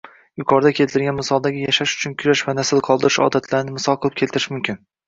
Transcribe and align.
Yuqorida 0.41 0.71
keltirilgan 0.79 1.17
misoldagi 1.17 1.61
yashash 1.67 1.95
uchun 1.99 2.17
kurash 2.25 2.45
va 2.49 2.59
nasl 2.63 2.85
qoldirish 2.91 3.21
odatlarini 3.31 3.79
misol 3.79 4.03
qilib 4.05 4.21
keltirish 4.25 4.53
mumkin 4.59 4.87